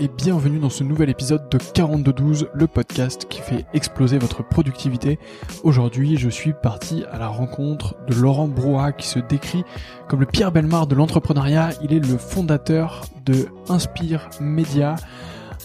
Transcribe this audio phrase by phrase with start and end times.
[0.00, 5.18] et bienvenue dans ce nouvel épisode de 4212, le podcast qui fait exploser votre productivité.
[5.62, 9.62] Aujourd'hui, je suis parti à la rencontre de Laurent Brouat qui se décrit
[10.08, 11.70] comme le Pierre Belmar de l'entrepreneuriat.
[11.82, 14.96] Il est le fondateur de Inspire Media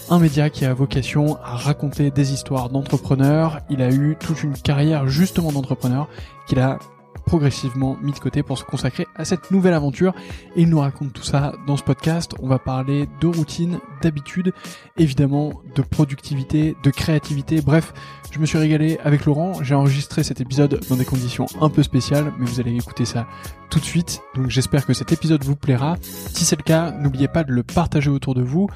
[0.09, 3.61] un média qui a vocation à raconter des histoires d'entrepreneurs.
[3.71, 6.09] Il a eu toute une carrière justement d'entrepreneur
[6.47, 6.77] qu'il a
[7.25, 10.13] progressivement mis de côté pour se consacrer à cette nouvelle aventure.
[10.55, 12.33] Et il nous raconte tout ça dans ce podcast.
[12.41, 14.53] On va parler de routine, d'habitude,
[14.97, 17.61] évidemment de productivité, de créativité.
[17.61, 17.93] Bref,
[18.31, 19.53] je me suis régalé avec Laurent.
[19.61, 23.27] J'ai enregistré cet épisode dans des conditions un peu spéciales, mais vous allez écouter ça
[23.69, 24.21] tout de suite.
[24.35, 25.97] Donc j'espère que cet épisode vous plaira.
[26.01, 28.69] Si c'est le cas, n'oubliez pas de le partager autour de vous.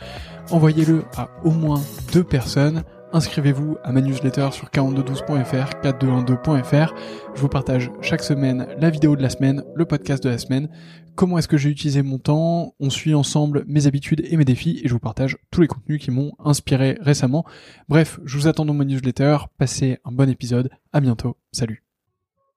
[0.51, 6.93] Envoyez-le à au moins deux personnes inscrivez-vous à ma newsletter sur 4212.fr, 4212.fr.
[7.35, 10.69] Je vous partage chaque semaine la vidéo de la semaine, le podcast de la semaine,
[11.15, 14.81] comment est-ce que j'ai utilisé mon temps, on suit ensemble mes habitudes et mes défis
[14.83, 17.45] et je vous partage tous les contenus qui m'ont inspiré récemment.
[17.87, 21.83] Bref, je vous attends dans ma newsletter, passez un bon épisode, à bientôt, salut.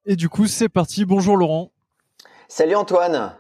[0.07, 1.73] Et du coup, c'est parti, bonjour Laurent.
[2.49, 3.35] Salut Antoine.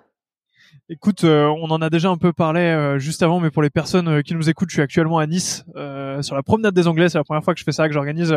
[0.92, 3.70] Écoute, euh, on en a déjà un peu parlé euh, juste avant, mais pour les
[3.70, 5.64] personnes euh, qui nous écoutent, je suis actuellement à Nice
[6.20, 7.08] sur la promenade des Anglais.
[7.08, 8.36] C'est la première fois que je fais ça, que j'organise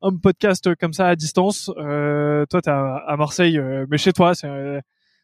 [0.00, 1.66] un podcast comme ça à distance.
[1.66, 4.32] toi, t'es à, à Marseille, mais chez toi,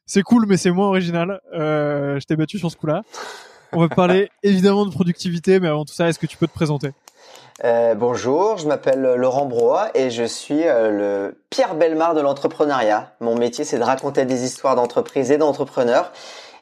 [0.05, 1.41] c'est cool, mais c'est moins original.
[1.55, 3.00] je t'ai battu sur ce coup-là.
[3.72, 6.52] On va parler évidemment de productivité, mais avant tout ça, est-ce que tu peux te
[6.52, 6.91] présenter?
[7.64, 13.11] Euh, bonjour, je m'appelle Laurent Broa et je suis euh, le Pierre Belmar de l'entrepreneuriat.
[13.20, 16.12] Mon métier, c'est de raconter des histoires d'entreprises et d'entrepreneurs.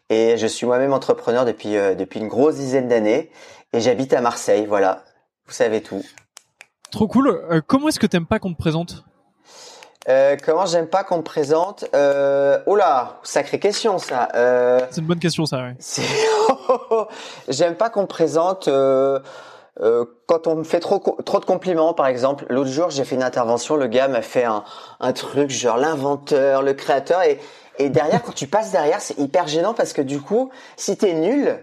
[0.09, 3.31] Et je suis moi-même entrepreneur depuis euh, depuis une grosse dizaine d'années
[3.73, 4.67] et j'habite à Marseille.
[4.67, 5.03] Voilà,
[5.47, 6.03] vous savez tout.
[6.91, 7.63] Trop cool.
[7.67, 9.05] comment est-ce que t'aimes pas qu'on te présente?
[10.45, 11.85] Comment j'aime pas qu'on me présente?
[11.93, 14.29] Euh, Oh là, sacrée question ça.
[14.91, 15.59] c'est une bonne question ça.
[15.59, 15.75] Ouais.
[17.49, 18.69] j'aime pas qu'on me présente.
[19.83, 23.15] Euh, quand on me fait trop trop de compliments, par exemple, l'autre jour j'ai fait
[23.15, 24.65] une intervention, le gars m'a fait un,
[25.01, 27.39] un truc genre l'inventeur, le créateur, et,
[27.79, 31.15] et derrière quand tu passes derrière, c'est hyper gênant parce que du coup, si t'es
[31.15, 31.59] nul,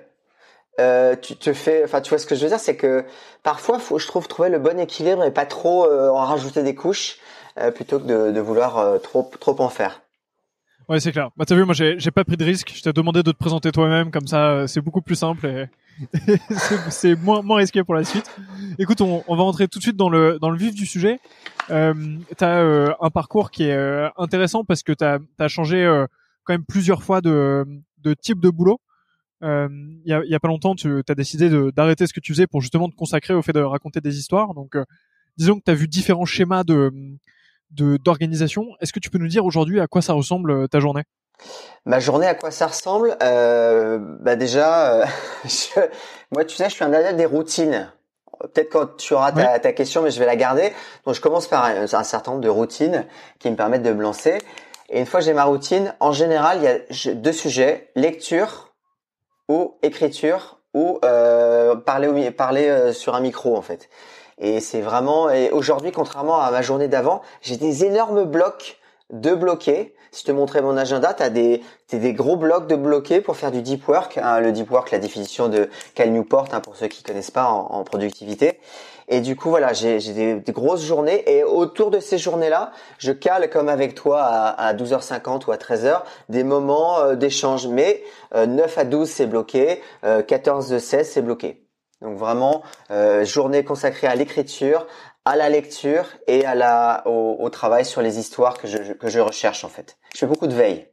[0.80, 3.06] euh, tu te fais, enfin tu vois ce que je veux dire, c'est que
[3.44, 6.76] parfois faut, je trouve, trouver le bon équilibre et pas trop euh, en rajouter des
[6.76, 7.18] couches
[7.60, 10.03] euh, plutôt que de, de vouloir trop trop en faire.
[10.90, 11.30] Ouais, c'est clair.
[11.38, 12.74] Bah, t'as vu, moi, j'ai, j'ai pas pris de risque.
[12.76, 15.68] Je t'ai demandé de te présenter toi-même, comme ça, c'est beaucoup plus simple et,
[16.90, 18.30] c'est moins, moins risqué pour la suite.
[18.80, 21.20] Écoute, on, on, va rentrer tout de suite dans le, dans le vif du sujet.
[21.70, 21.94] Euh,
[22.38, 26.08] tu as euh, un parcours qui est euh, intéressant parce que tu as, changé euh,
[26.44, 27.66] quand même plusieurs fois de,
[28.00, 28.80] de type de boulot.
[29.42, 32.48] Il y, a, y a pas longtemps, tu as décidé d'arrêter ce que tu faisais
[32.48, 34.54] pour justement te consacrer au fait de raconter des histoires.
[34.54, 34.78] Donc,
[35.36, 36.94] disons que tu as vu différents schémas de
[37.72, 38.68] d'organisation.
[38.80, 41.04] Est-ce que tu peux nous dire aujourd'hui à quoi ça ressemble ta journée?
[41.86, 43.18] Ma journée, à quoi ça ressemble?
[43.22, 45.06] Euh, Bah déjà, euh,
[45.46, 45.80] je,
[46.32, 47.92] moi, tu sais, je suis un adepte des routines.
[48.40, 50.74] Peut-être quand tu auras ta, ta, question, mais je vais la garder.
[51.06, 53.06] Donc, je commence par un, certain nombre de routines
[53.40, 54.40] qui me permettent de me lancer.
[54.90, 58.74] Et une fois que j'ai ma routine, en général, il y a deux sujets lecture
[59.48, 63.90] ou écriture ou euh, parler, parler euh, sur un micro, en fait.
[64.38, 65.30] Et c'est vraiment.
[65.30, 68.80] Et aujourd'hui, contrairement à ma journée d'avant, j'ai des énormes blocs
[69.10, 72.76] de bloqués si je te montrais mon agenda, tu as des, des gros blocs de
[72.76, 74.20] bloqués pour faire du deep work.
[74.20, 77.48] Hein, le deep work, la définition de Cal Newport, hein, pour ceux qui connaissent pas
[77.48, 78.60] en, productivité.
[79.08, 81.24] Et du coup, voilà, j'ai des, grosses journées.
[81.26, 85.58] Et autour de ces journées-là, je cale, comme avec toi, à, à 12h50 ou à
[85.58, 87.68] 13h, des moments euh, d'échange.
[87.68, 88.04] Mais
[88.36, 89.82] 9 euh, à 12, c'est bloqué.
[90.04, 91.63] 14 de 16, c'est bloqué.
[92.04, 94.86] Donc vraiment, euh, journée consacrée à l'écriture,
[95.26, 99.20] à la lecture et à la, au, travail sur les histoires que je, que je
[99.20, 99.98] recherche en fait.
[100.14, 100.88] Je fais beaucoup de veille.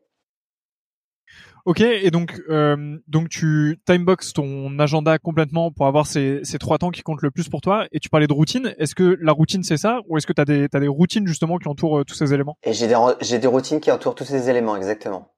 [1.67, 6.79] Ok, et donc euh, donc tu timebox ton agenda complètement pour avoir ces, ces trois
[6.79, 7.87] temps qui comptent le plus pour toi.
[7.93, 8.75] Et tu parlais de routine.
[8.79, 11.27] Est-ce que la routine c'est ça, ou est-ce que tu as des t'as des routines
[11.27, 12.57] justement qui entourent euh, tous ces éléments?
[12.63, 15.29] Et j'ai des j'ai des routines qui entourent tous ces éléments exactement.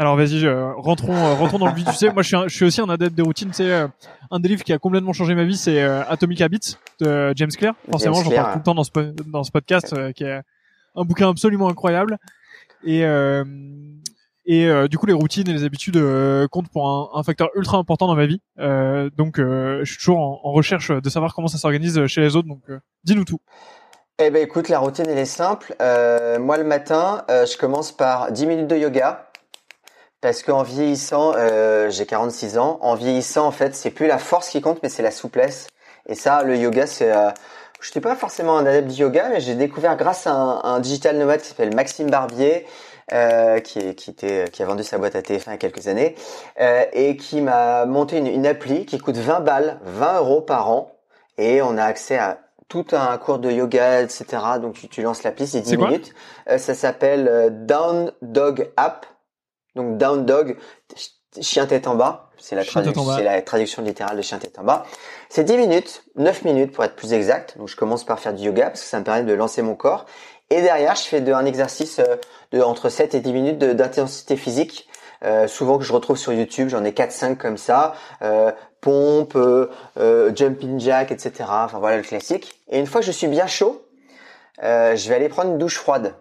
[0.00, 1.84] Alors vas-y, euh, rentrons, euh, rentrons dans le vif.
[1.84, 3.50] Tu sais, moi je suis, je suis aussi un adepte des routines.
[3.52, 3.86] C'est euh,
[4.30, 7.74] un des livres qui a complètement changé ma vie, c'est Atomic Habits de James Clear.
[7.90, 8.90] Forcément, j'en parle tout le temps dans ce
[9.26, 10.40] dans ce podcast, qui est
[10.96, 12.16] un bouquin absolument incroyable.
[12.82, 13.00] Et
[14.46, 16.02] et du coup, les routines et les habitudes
[16.50, 18.40] comptent pour un, un, facteur ultra important dans ma vie.
[19.18, 22.48] donc, je suis toujours en, en, recherche de savoir comment ça s'organise chez les autres.
[22.48, 22.62] Donc,
[23.04, 23.40] dis-nous tout.
[24.18, 25.76] Eh ben écoute, la routine elle est simple.
[26.40, 29.26] moi le matin, je commence par 10 minutes de yoga.
[30.20, 34.50] Parce qu'en vieillissant, euh, j'ai 46 ans, en vieillissant, en fait, c'est plus la force
[34.50, 35.68] qui compte, mais c'est la souplesse.
[36.06, 37.10] Et ça, le yoga, c'est...
[37.10, 37.30] Euh,
[37.80, 41.16] je n'étais pas forcément un adepte du yoga, mais j'ai découvert grâce à un, digital
[41.16, 42.66] nomade qui s'appelle Maxime Barbier,
[43.12, 45.88] euh, qui, qui, était, qui a vendu sa boîte à TF1 il y a quelques
[45.88, 46.14] années,
[46.60, 50.70] euh, et qui m'a monté une, une, appli qui coûte 20 balles, 20 euros par
[50.70, 50.92] an,
[51.38, 52.38] et on a accès à
[52.70, 54.24] tout un cours de yoga, etc.
[54.62, 56.14] Donc tu, tu lances l'appli, c'est 10 minutes.
[56.48, 59.06] Euh, ça s'appelle euh, Down Dog App.
[59.76, 60.56] Donc Down Dog,
[61.40, 62.30] chien tête en bas.
[62.38, 64.86] C'est la, traduction littérale de chien tête en bas.
[65.28, 67.58] C'est 10 minutes, 9 minutes pour être plus exact.
[67.58, 69.74] Donc je commence par faire du yoga parce que ça me permet de lancer mon
[69.74, 70.06] corps.
[70.48, 72.16] Et derrière, je fais de, un exercice euh,
[72.50, 74.88] de entre 7 et 10 minutes d'intensité physique.
[75.24, 79.70] Euh, souvent que je retrouve sur YouTube, j'en ai 4-5 comme ça, euh, pompe, euh,
[79.98, 81.44] euh, jumping jack, etc.
[81.48, 82.60] Enfin voilà le classique.
[82.68, 83.86] Et une fois que je suis bien chaud,
[84.62, 86.14] je vais aller prendre une douche froide.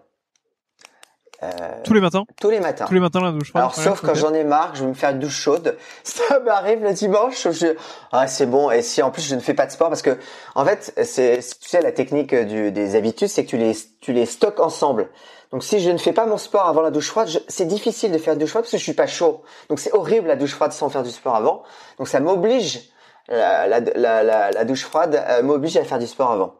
[1.41, 1.47] Euh,
[1.83, 2.85] tous les matins Tous les matins.
[2.85, 3.63] Tous les matins la douche froide.
[3.63, 5.77] Alors sauf quand j'en ai marre, je veux me faire une douche chaude.
[6.03, 7.47] Ça m'arrive le dimanche.
[7.49, 7.75] Je...
[8.11, 8.69] Ah c'est bon.
[8.71, 10.17] Et si en plus je ne fais pas de sport parce que
[10.55, 14.11] en fait c'est tu sais la technique du, des habitudes c'est que tu les tu
[14.11, 15.09] les stockes ensemble.
[15.51, 18.17] Donc si je ne fais pas mon sport avant la douche froide, c'est difficile de
[18.17, 19.41] faire une douche froide parce que je suis pas chaud.
[19.69, 21.63] Donc c'est horrible la douche froide sans faire du sport avant.
[21.97, 22.91] Donc ça m'oblige
[23.29, 26.55] la, la, la, la, douche froide euh, m'oblige à faire du sport avant.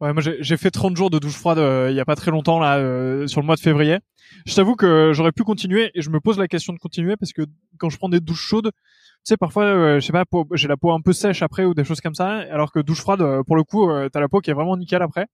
[0.00, 2.30] Ouais, moi j'ai fait 30 jours de douche froide euh, il y a pas très
[2.30, 3.98] longtemps là euh, sur le mois de février.
[4.44, 7.32] Je t'avoue que j'aurais pu continuer et je me pose la question de continuer parce
[7.32, 7.42] que
[7.78, 10.76] quand je prends des douches chaudes, tu sais parfois euh, je sais pas j'ai la
[10.76, 13.56] peau un peu sèche après ou des choses comme ça alors que douche froide pour
[13.56, 15.26] le coup t'as la peau qui est vraiment nickel après.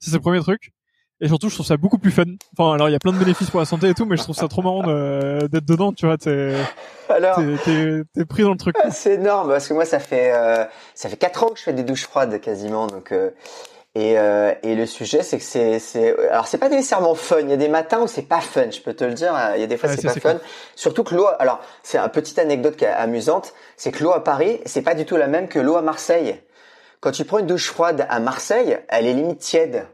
[0.00, 0.72] C'est le premier truc.
[1.20, 2.24] Et surtout, je trouve ça beaucoup plus fun.
[2.58, 4.22] Enfin, alors il y a plein de bénéfices pour la santé et tout, mais je
[4.24, 5.92] trouve ça trop marrant d'être dedans.
[5.92, 6.54] Tu vois, t'es
[7.08, 8.74] t'es pris dans le truc.
[8.90, 10.32] C'est énorme parce que moi, ça fait
[10.94, 13.14] ça fait quatre ans que je fais des douches froides quasiment, donc
[13.96, 17.40] et, euh, et le sujet, c'est que c'est, c'est, alors c'est pas nécessairement fun.
[17.40, 19.32] Il y a des matins où c'est pas fun, je peux te le dire.
[19.54, 20.38] Il y a des fois c'est pas fun.
[20.74, 24.24] Surtout que l'eau, alors c'est une petite anecdote qui est amusante, c'est que l'eau à
[24.24, 26.40] Paris, c'est pas du tout la même que l'eau à Marseille.
[27.00, 29.86] Quand tu prends une douche froide à Marseille, elle est limite tiède.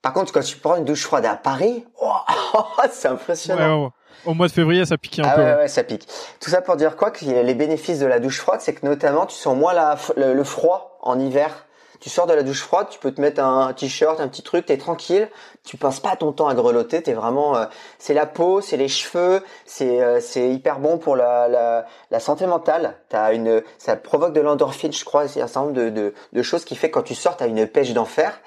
[0.00, 2.12] Par contre, quand tu prends une douche froide à Paris, oh,
[2.90, 3.84] c'est impressionnant.
[3.84, 3.90] Ouais,
[4.24, 5.42] Au mois de février, ça pique un ah peu.
[5.42, 6.08] Ouais, ouais, ça pique.
[6.40, 7.10] Tout ça pour dire quoi?
[7.10, 10.44] Que les bénéfices de la douche froide, c'est que notamment, tu sens moins la, le
[10.44, 11.65] froid en hiver
[12.00, 14.66] tu sors de la douche froide, tu peux te mettre un t-shirt, un petit truc,
[14.66, 15.28] t'es tranquille,
[15.64, 17.64] tu passes pas ton temps à grelotter, t'es vraiment, euh,
[17.98, 22.20] c'est la peau, c'est les cheveux, c'est euh, c'est hyper bon pour la, la, la
[22.20, 22.96] santé mentale.
[23.08, 26.42] T'as une, ça provoque de l'endorphine, je crois, c'est un certain nombre de, de, de,
[26.42, 28.40] choses qui fait que quand tu sors, t'as une pêche d'enfer.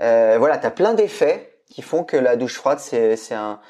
[0.00, 3.60] Euh, voilà, t'as plein d'effets qui font que la douche froide, c'est c'est un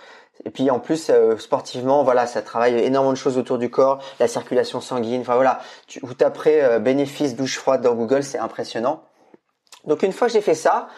[0.44, 4.02] et puis en plus euh, sportivement, voilà, ça travaille énormément de choses autour du corps,
[4.20, 5.22] la circulation sanguine.
[5.22, 9.02] Enfin voilà, tu, vous taperez bénéfice douche froide dans Google, c'est impressionnant.
[9.86, 10.88] Donc une fois que j'ai fait ça,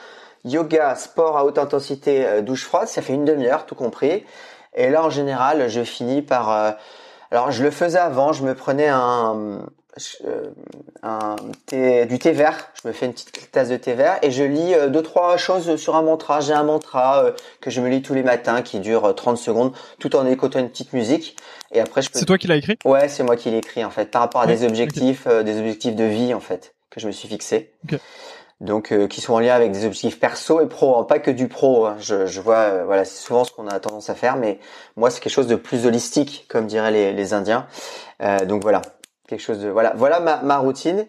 [0.44, 4.24] yoga, sport à haute intensité, euh, douche froide, ça fait une demi-heure tout compris.
[4.74, 6.50] Et là en général, je finis par...
[6.50, 6.70] Euh,
[7.30, 9.60] alors je le faisais avant, je me prenais un,
[10.24, 10.50] euh,
[11.02, 11.36] un
[11.66, 14.44] thé, du thé vert, je me fais une petite tasse de thé vert et je
[14.44, 16.40] lis deux trois choses sur un mantra.
[16.40, 17.26] J'ai un mantra
[17.60, 20.70] que je me lis tous les matins qui dure 30 secondes tout en écoutant une
[20.70, 21.36] petite musique.
[21.70, 22.78] Et après je C'est toi qui l'as écrit?
[22.86, 25.96] Ouais, c'est moi qui l'ai écrit en fait par rapport à des objectifs des objectifs
[25.96, 27.74] de vie en fait que je me suis fixé
[28.60, 31.30] donc euh, qui sont en lien avec des objectifs perso et pro, hein, pas que
[31.30, 31.86] du pro.
[31.86, 31.96] Hein.
[32.00, 34.58] Je, vois, euh, voilà, c'est souvent ce qu'on a tendance à faire, mais
[34.96, 37.66] moi c'est quelque chose de plus holistique, comme diraient les, Indiens.
[38.22, 38.82] Euh, donc voilà,
[39.28, 41.06] quelque chose de voilà, voilà ma, routine.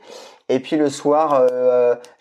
[0.48, 1.48] Et puis le soir,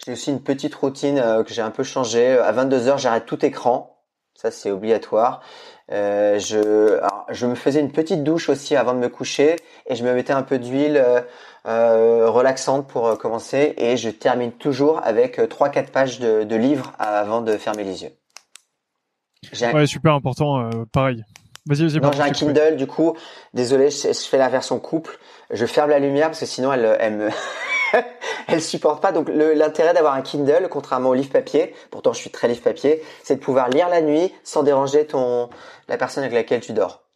[0.04, 2.38] j'ai aussi une petite routine que j'ai un peu changée.
[2.38, 4.02] À 22 h j'arrête tout écran,
[4.34, 5.40] ça c'est obligatoire.
[5.88, 10.14] je, je me faisais une petite douche aussi avant de me coucher et je me
[10.14, 11.02] mettais un peu d'huile
[11.66, 16.56] euh, relaxante pour euh, commencer et je termine toujours avec 3-4 euh, pages de, de,
[16.56, 18.12] livres avant de fermer les yeux.
[19.74, 21.24] Ouais, super important, pareil.
[21.66, 22.00] Vas-y, vas-y.
[22.00, 23.14] Non, j'ai un Kindle, du coup,
[23.52, 25.18] désolé, je, fais la version couple.
[25.50, 27.28] Je ferme la lumière parce que sinon elle, elle me,
[28.48, 29.12] elle supporte pas.
[29.12, 33.02] Donc l'intérêt d'avoir un Kindle, contrairement au livre papier, pourtant je suis très livre papier,
[33.22, 35.50] c'est de pouvoir lire la nuit sans déranger ton
[35.88, 37.07] la personne avec laquelle tu dors.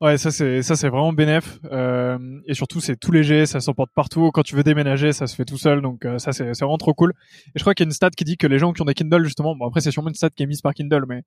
[0.00, 3.90] Ouais, ça c'est ça c'est vraiment bénéf euh, et surtout c'est tout léger, ça s'emporte
[3.94, 4.30] partout.
[4.32, 6.94] Quand tu veux déménager, ça se fait tout seul, donc euh, ça c'est vraiment trop
[6.94, 7.12] cool.
[7.48, 8.86] Et je crois qu'il y a une stat qui dit que les gens qui ont
[8.86, 11.22] des Kindle justement, bon après c'est sûrement une stat qui est mise par Kindle, mais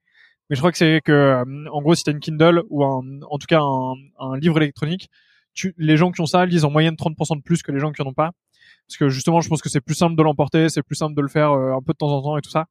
[0.49, 3.01] mais je crois que c'est que euh, en gros si t'as une Kindle ou un,
[3.29, 5.07] en tout cas un, un livre électronique,
[5.53, 7.91] tu, les gens qui ont ça lisent en moyenne 30% de plus que les gens
[7.91, 8.31] qui en ont pas,
[8.87, 11.21] parce que justement je pense que c'est plus simple de l'emporter, c'est plus simple de
[11.21, 12.65] le faire euh, un peu de temps en temps et tout ça.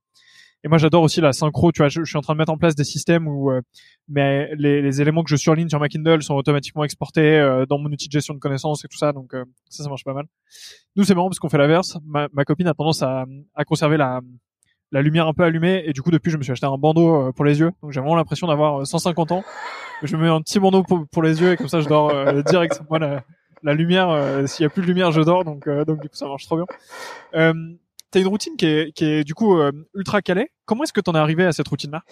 [0.64, 1.72] Et moi, j'adore aussi la synchro.
[1.72, 3.60] Tu vois, je, suis en train de mettre en place des systèmes où euh,
[4.08, 7.78] mais les, les, éléments que je surligne sur ma Kindle sont automatiquement exportés euh, dans
[7.78, 9.12] mon outil de gestion de connaissances et tout ça.
[9.12, 10.26] Donc euh, ça, ça marche pas mal.
[10.94, 11.98] Nous, c'est marrant parce qu'on fait l'inverse.
[12.04, 13.26] Ma, ma, copine a tendance à,
[13.56, 14.20] à conserver la,
[14.92, 17.32] la lumière un peu allumée et du coup depuis je me suis acheté un bandeau
[17.32, 19.42] pour les yeux donc j'ai vraiment l'impression d'avoir 150 ans
[20.02, 22.12] je me mets un petit bandeau pour, pour les yeux et comme ça je dors
[22.42, 23.24] direct moi la,
[23.62, 26.28] la lumière s'il y a plus de lumière je dors donc donc du coup ça
[26.28, 27.74] marche trop bien
[28.18, 30.50] as une routine qui est, qui est du coup euh, ultra calée.
[30.64, 32.02] Comment est-ce que tu en es arrivé à cette routine-là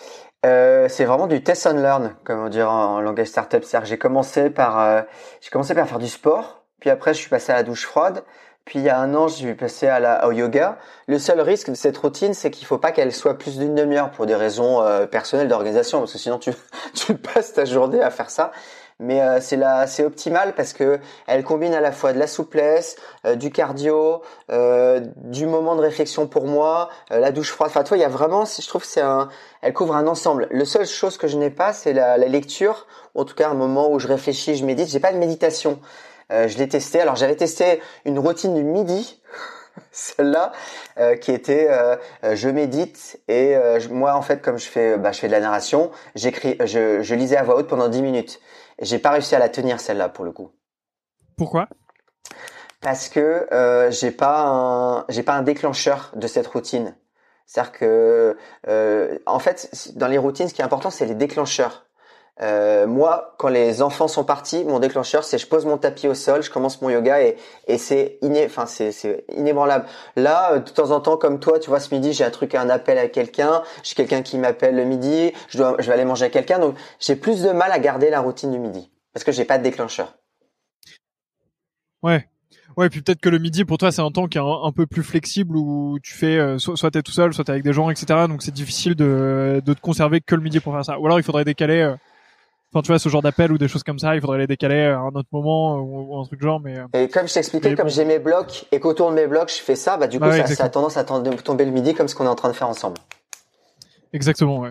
[0.44, 3.64] euh, C'est vraiment du test and learn, comme on dirait en langage startup.
[3.64, 5.02] C'est-à-dire j'ai commencé par euh,
[5.40, 8.24] j'ai commencé par faire du sport, puis après je suis passé à la douche froide,
[8.64, 10.78] puis il y a un an je suis passé à la, au yoga.
[11.06, 14.10] Le seul risque de cette routine, c'est qu'il faut pas qu'elle soit plus d'une demi-heure
[14.10, 16.52] pour des raisons euh, personnelles d'organisation, parce que sinon tu
[16.94, 18.52] tu passes ta journée à faire ça
[19.00, 22.26] mais euh, c'est là c'est optimal parce que elle combine à la fois de la
[22.26, 27.70] souplesse, euh, du cardio, euh, du moment de réflexion pour moi, la douche froide.
[27.70, 29.28] Enfin, toi, il y a vraiment, je trouve, c'est un,
[29.62, 30.46] elle couvre un ensemble.
[30.50, 32.86] Le seule chose que je n'ai pas, c'est la, la, lecture.
[33.14, 34.88] En tout cas, un moment où je réfléchis, je médite.
[34.88, 35.80] J'ai pas de méditation.
[36.30, 37.00] je l'ai testé.
[37.00, 39.20] Alors, j'avais testé une routine du midi.
[39.92, 40.52] celle-là
[41.20, 41.68] qui était
[42.22, 43.54] je médite et
[43.88, 47.14] moi en fait comme je fais bah, je fais de la narration j'écris je, je
[47.14, 48.40] lisais à voix haute pendant 10 minutes
[48.80, 50.50] j'ai pas réussi à la tenir celle-là pour le coup.
[51.36, 51.68] Pourquoi?
[52.80, 56.96] Parce que euh, j'ai pas un j'ai pas un déclencheur de cette routine.
[57.46, 58.36] C'est-à-dire que
[58.68, 61.86] euh, en fait dans les routines ce qui est important c'est les déclencheurs.
[62.42, 66.14] Euh, moi, quand les enfants sont partis, mon déclencheur, c'est je pose mon tapis au
[66.14, 69.84] sol, je commence mon yoga et, et c'est inébranlable.
[70.16, 72.54] Là, euh, de temps en temps, comme toi, tu vois, ce midi, j'ai un truc,
[72.54, 76.04] un appel à quelqu'un, j'ai quelqu'un qui m'appelle le midi, je dois, je vais aller
[76.06, 79.24] manger à quelqu'un, donc j'ai plus de mal à garder la routine du midi parce
[79.24, 80.14] que j'ai pas de déclencheur.
[82.02, 82.26] Ouais.
[82.76, 84.86] Ouais, puis peut-être que le midi pour toi c'est un temps qui est un, peu
[84.86, 87.72] plus flexible où tu fais euh, soit, soit t'es tout seul, soit t'es avec des
[87.72, 88.26] gens, etc.
[88.28, 90.98] Donc c'est difficile de, de te conserver que le midi pour faire ça.
[90.98, 91.96] Ou alors il faudrait décaler euh,
[92.72, 94.82] Enfin, tu vois, ce genre d'appel ou des choses comme ça, il faudrait les décaler
[94.82, 96.78] à un autre moment ou, un truc genre, mais.
[96.78, 99.60] Euh, et comme je t'expliquais, comme j'ai mes blocs et qu'autour de mes blocs, je
[99.62, 102.14] fais ça, bah, du coup, ça, ça, a tendance à tomber le midi comme ce
[102.14, 102.98] qu'on est en train de faire ensemble.
[104.12, 104.70] Exactement, ouais.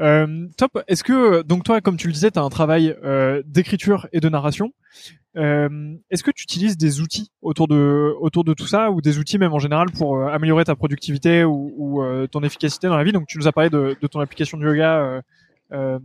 [0.00, 0.78] Euh, top.
[0.86, 4.20] Est-ce que donc toi, comme tu le disais, tu as un travail euh, d'écriture et
[4.20, 4.72] de narration.
[5.36, 9.18] Euh, Est-ce que tu utilises des outils autour de autour de tout ça ou des
[9.18, 12.96] outils même en général pour euh, améliorer ta productivité ou, ou euh, ton efficacité dans
[12.96, 13.12] la vie?
[13.12, 15.22] Donc tu nous as parlé de, de ton application de yoga
[15.72, 15.98] euh,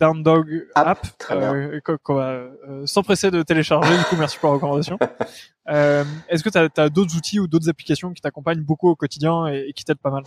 [0.00, 3.96] Down Dog App, euh, qu'on va euh, s'empresser de télécharger.
[3.96, 4.98] du coup, merci pour la recommandation.
[5.68, 8.96] euh, Est-ce que tu as, as d'autres outils ou d'autres applications qui t'accompagnent beaucoup au
[8.96, 10.24] quotidien et, et qui t'aident pas mal?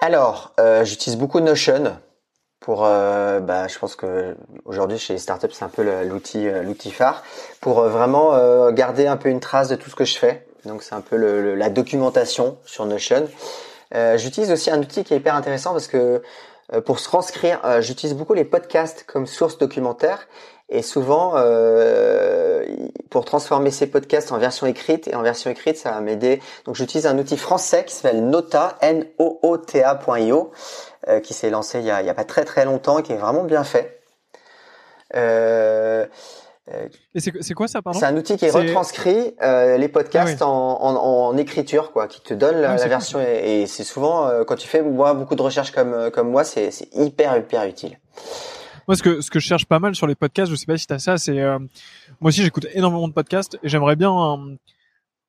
[0.00, 1.96] Alors, euh, j'utilise beaucoup Notion
[2.60, 6.90] pour, euh, bah, je pense que aujourd'hui chez les startups c'est un peu l'outil l'outil
[6.90, 7.22] phare
[7.60, 10.46] pour vraiment garder un peu une trace de tout ce que je fais.
[10.64, 13.28] Donc c'est un peu le, la documentation sur Notion.
[14.16, 16.20] J'utilise aussi un outil qui est hyper intéressant parce que euh,
[16.80, 20.28] pour se transcrire, euh, j'utilise beaucoup les podcasts comme source documentaire
[20.68, 22.64] et souvent euh,
[23.10, 26.40] pour transformer ces podcasts en version écrite et en version écrite, ça va m'aider.
[26.64, 30.52] Donc j'utilise un outil français qui s'appelle Nota N O O T A.io
[31.22, 33.44] qui s'est lancé il y, a, a pas très très longtemps et qui est vraiment
[33.44, 34.00] bien fait.
[35.14, 36.06] Euh,
[37.14, 37.98] et c'est quoi ça, pardon?
[37.98, 42.22] C'est un outil qui retranscrit euh, les podcasts ah en, en, en, écriture, quoi, qui
[42.22, 43.20] te donne la, ah version.
[43.20, 46.42] Et, c'est souvent euh, quand tu fais moi beaucoup de recherches comme euh, comme moi,
[46.42, 47.98] c'est hyper hyper utile.
[48.88, 50.78] Moi, ce que ce que je cherche pas mal sur les podcasts, je sais pas
[50.78, 51.58] si t'as ça, c'est euh,
[52.20, 54.56] moi aussi j'écoute énormément de podcasts et j'aimerais bien un,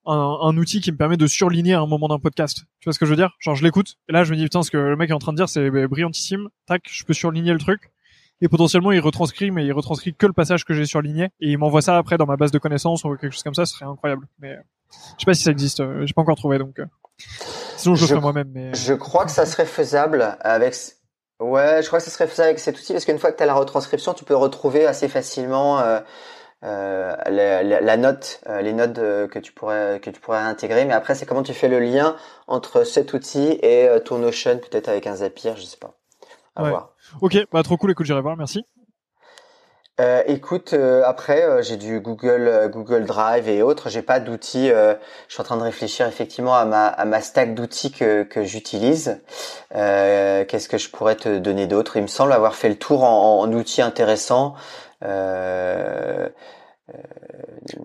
[0.06, 2.64] un, un, outil qui me permet de surligner un moment d'un podcast.
[2.80, 3.36] Tu vois ce que je veux dire?
[3.40, 5.20] Genre je l'écoute et là je me dis putain ce que le mec est en
[5.20, 6.48] train de dire c'est brillantissime.
[6.66, 7.92] Tac, je peux surligner le truc
[8.42, 11.26] et potentiellement il retranscrit mais il retranscrit que le passage que j'ai surligné.
[11.40, 13.66] Et il m'envoie ça après dans ma base de connaissances ou quelque chose comme ça
[13.66, 14.28] ce serait incroyable.
[14.40, 14.62] Mais euh,
[14.92, 16.86] je sais pas si ça existe euh, j'ai pas encore trouvé donc euh,
[17.78, 20.76] sinon je, le ferai moi-même mais je crois que ça serait faisable avec
[21.40, 23.44] ouais je crois que ça serait faisable avec cet outil parce qu'une fois que tu
[23.44, 29.40] as la retranscription tu peux retrouver assez facilement euh, la, la, note, les notes que
[29.40, 32.16] tu pourrais que tu pourrais intégrer, mais après c'est comment tu fais le lien
[32.48, 35.96] entre cet outil et ton Notion, peut-être avec un Zapier, je sais pas.
[36.56, 36.95] À voir.
[37.22, 37.92] Ok, bah trop cool.
[37.92, 38.38] Écoute, j'irai voir.
[38.38, 38.64] Merci.
[40.02, 43.90] Euh, écoute, euh, après euh, j'ai du Google euh, Google Drive et autres.
[43.90, 44.68] J'ai pas d'outils.
[44.68, 44.98] je
[45.30, 49.22] suis en train de réfléchir effectivement à ma à ma stack d'outils que que j'utilise.
[49.72, 51.96] Qu'est-ce que je pourrais te donner d'autre?
[51.96, 54.56] Il me semble avoir fait le tour en, en outils intéressants.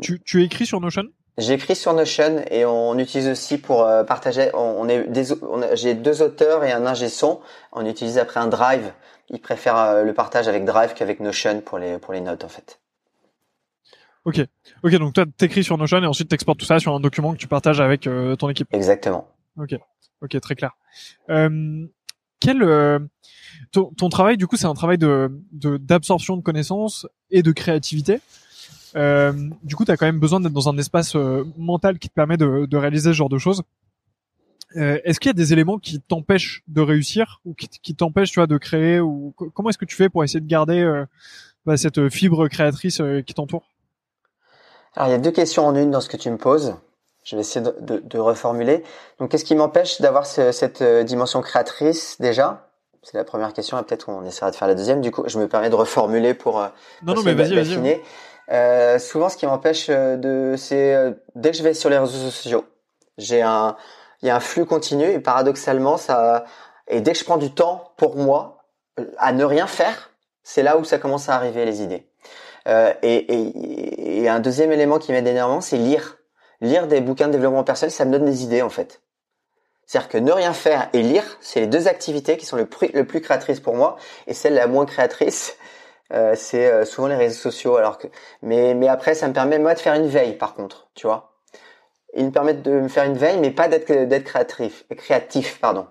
[0.02, 1.04] tu tu écris sur Notion?
[1.38, 4.50] J'écris sur Notion et on utilise aussi pour partager.
[4.54, 5.26] On, est des,
[5.74, 7.40] j'ai deux auteurs et un ingé son.
[7.72, 8.92] On utilise après un Drive
[9.30, 12.48] il préfère euh, le partage avec Drive qu'avec Notion pour les pour les notes en
[12.48, 12.80] fait.
[14.24, 14.40] Ok,
[14.82, 17.38] ok, donc toi t'écris sur Notion et ensuite t'exportes tout ça sur un document que
[17.38, 18.68] tu partages avec euh, ton équipe.
[18.72, 19.28] Exactement.
[19.56, 19.74] Ok,
[20.20, 20.76] ok, très clair.
[21.30, 21.86] Euh,
[22.38, 22.98] quel euh,
[23.72, 28.20] ton, ton, travail du coup c'est un travail de d'absorption de, connaissances et de créativité.
[28.96, 29.32] Euh,
[29.62, 31.14] du coup, tu as quand même besoin d'être dans un espace
[31.56, 33.62] mental qui te permet de, de réaliser ce genre de choses.
[34.76, 38.38] Euh, est-ce qu'il y a des éléments qui t'empêchent de réussir ou qui, t'empêchent, tu
[38.38, 41.04] vois, de créer ou comment est-ce que tu fais pour essayer de garder euh,
[41.66, 43.64] bah, cette fibre créatrice euh, qui t'entoure?
[44.94, 46.76] Alors il y a deux questions en une dans ce que tu me poses.
[47.24, 48.82] je vais essayer de, de, reformuler.
[49.18, 52.68] Donc, qu'est-ce qui m'empêche d'avoir cette dimension créatrice déjà?
[53.02, 53.78] C'est la première question.
[53.78, 55.00] Et peut-être on essaiera de faire la deuxième.
[55.00, 56.60] Du coup, je me permets de reformuler pour.
[57.02, 58.00] non, non, mais vas-y, vas-y.
[58.50, 62.64] Euh, souvent, ce qui m'empêche de, c'est dès que je vais sur les réseaux sociaux,
[63.16, 63.76] j'ai un,
[64.22, 66.44] il y a un flux continu et paradoxalement, ça,
[66.88, 68.64] et dès que je prends du temps pour moi
[69.18, 70.10] à ne rien faire,
[70.42, 72.06] c'est là où ça commence à arriver les idées.
[72.68, 76.18] Euh, et, et, un deuxième élément qui m'aide énormément, c'est lire.
[76.60, 79.00] Lire des bouquins de développement personnel, ça me donne des idées en fait.
[79.86, 82.88] C'est-à-dire que ne rien faire et lire, c'est les deux activités qui sont le plus,
[82.92, 83.96] le plus créatrices pour moi.
[84.26, 85.56] Et celle la moins créatrice,
[86.12, 87.76] euh, c'est euh, souvent les réseaux sociaux.
[87.76, 88.08] Alors que,
[88.42, 91.29] mais, mais après, ça me permet moi de faire une veille, par contre, tu vois.
[92.16, 95.86] Ils me permettent de me faire une veille, mais pas d'être d'être créatif, créatif, pardon.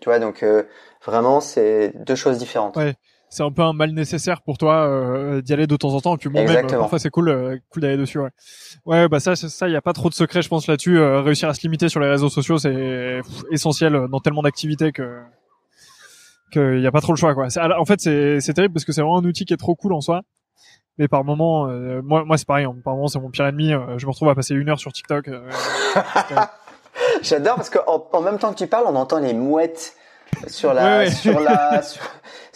[0.00, 0.64] Tu vois, donc euh,
[1.04, 2.76] vraiment, c'est deux choses différentes.
[2.76, 2.94] Ouais
[3.34, 6.16] c'est un peu un mal nécessaire pour toi euh, d'y aller de temps en temps.
[6.16, 8.20] Puis même, parfois c'est cool, euh, cool d'aller dessus.
[8.20, 8.30] Ouais.
[8.86, 10.98] ouais, bah ça, ça, il y a pas trop de secret, je pense là-dessus.
[10.98, 15.20] Euh, réussir à se limiter sur les réseaux sociaux, c'est essentiel dans tellement d'activités que
[16.52, 17.34] qu'il y a pas trop le choix.
[17.34, 17.48] Quoi.
[17.76, 19.94] En fait, c'est c'est terrible parce que c'est vraiment un outil qui est trop cool
[19.94, 20.22] en soi.
[20.98, 21.66] Mais par moment,
[22.02, 22.64] moi, moi c'est pareil.
[22.64, 22.76] Hein.
[22.84, 23.70] par moment, c'est mon pire ennemi.
[23.70, 25.28] je me retrouve à passer une heure sur TikTok.
[27.22, 29.96] J'adore parce qu'en en même temps que tu parles, on entend les mouettes
[30.46, 32.02] sur la, sur la, sur,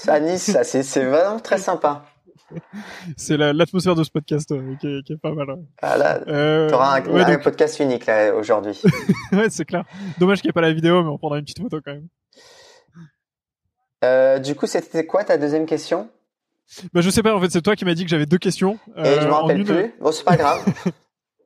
[0.06, 2.04] à Nice, ça, c'est, c'est vraiment très sympa.
[3.16, 5.48] C'est l'atmosphère de ce podcast euh, qui, est, qui, est, pas mal.
[5.82, 8.80] Ah là, euh, t'auras un, un podcast unique là aujourd'hui.
[9.32, 9.84] ouais, c'est clair.
[10.18, 12.08] Dommage qu'il n'y ait pas la vidéo, mais on prendra une petite photo quand même.
[14.04, 16.08] Euh, du coup, c'était quoi ta deuxième question?
[16.92, 17.34] Bah, je sais pas.
[17.34, 18.78] En fait, c'est toi qui m'as dit que j'avais deux questions.
[18.96, 19.94] Et je me rappelle plus.
[20.00, 20.64] Bon, c'est pas grave.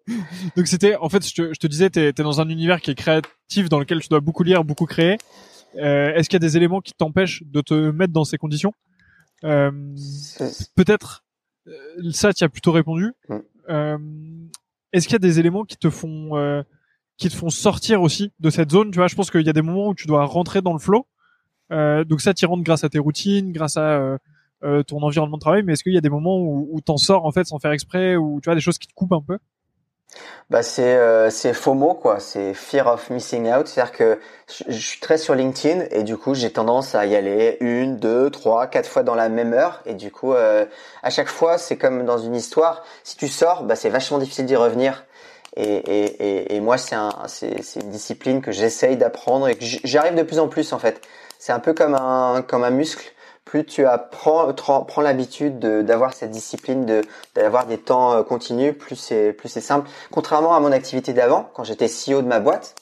[0.56, 2.90] Donc c'était, en fait, je te, je te disais, t'es es dans un univers qui
[2.90, 5.16] est créatif, dans lequel tu dois beaucoup lire, beaucoup créer.
[5.76, 8.74] Euh, Est-ce qu'il y a des éléments qui t'empêchent de te mettre dans ces conditions?
[9.44, 9.70] Euh,
[10.74, 11.24] Peut-être
[11.68, 13.12] euh, ça, tu as plutôt répondu.
[13.28, 13.36] Mm.
[13.70, 13.98] Euh,
[14.92, 16.62] Est-ce qu'il y a des éléments qui te font euh,
[17.16, 18.90] qui te font sortir aussi de cette zone?
[18.90, 20.78] Tu vois, je pense qu'il y a des moments où tu dois rentrer dans le
[20.78, 21.06] flow.
[21.70, 24.18] donc ça, tu rentres grâce à tes routines, grâce à
[24.86, 25.62] ton environnement de travail.
[25.64, 27.72] Mais est-ce qu'il y a des moments où, où t'en sors en fait sans faire
[27.72, 29.38] exprès, ou tu vois des choses qui te coupent un peu?
[30.50, 34.20] Bah c'est euh, c'est FOMO quoi, c'est fear of missing out, c'est-à-dire que
[34.68, 38.28] je, suis très sur LinkedIn et du coup j'ai tendance à y aller une, deux,
[38.28, 39.82] trois, quatre fois dans la même heure.
[39.86, 40.66] Et du coup euh,
[41.02, 44.46] à chaque fois c'est comme dans une histoire, si tu sors, bah c'est vachement difficile
[44.46, 45.06] d'y revenir.
[45.56, 49.64] Et, et, et, et moi c'est un c'est une discipline que j'essaye d'apprendre et que
[49.84, 51.00] j'arrive de plus en plus en fait.
[51.38, 53.12] C'est un peu comme un comme un muscle
[53.44, 57.02] plus tu apprends, prends l'habitude d'avoir cette discipline, de
[57.34, 59.88] d'avoir des temps euh, continus, plus c'est plus c'est simple.
[60.10, 62.74] Contrairement à mon activité d'avant, quand j'étais CEO de ma boîte,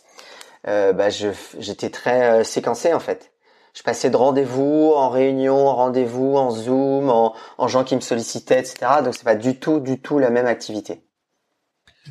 [0.69, 3.33] euh, bah j'étais très euh, séquencé en fait.
[3.73, 8.01] Je passais de rendez-vous en réunion, en rendez-vous, en Zoom, en, en gens qui me
[8.01, 9.03] sollicitaient, etc.
[9.05, 11.03] Donc c'est pas du tout, du tout la même activité.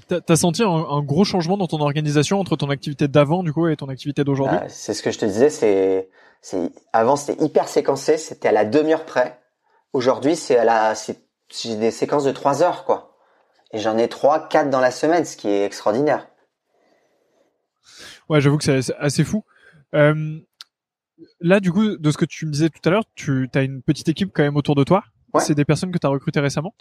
[0.08, 3.68] T'as as senti un, gros changement dans ton organisation entre ton activité d'avant du coup
[3.68, 4.58] et ton activité d'aujourd'hui?
[4.58, 6.10] Bah, C'est ce que je te disais, c'est
[6.42, 9.40] c'est avant c'était hyper séquencé, c'était à la demi-heure près.
[9.94, 10.94] Aujourd'hui, c'est à la
[11.50, 13.18] j'ai des séquences de trois heures quoi.
[13.72, 16.28] Et j'en ai trois, quatre dans la semaine, ce qui est extraordinaire.
[18.28, 19.44] Ouais, j'avoue que c'est assez fou.
[19.94, 20.40] Euh,
[21.40, 23.82] là, du coup, de ce que tu me disais tout à l'heure, tu as une
[23.82, 25.04] petite équipe quand même autour de toi.
[25.40, 26.74] C'est des personnes que tu as recrutées récemment?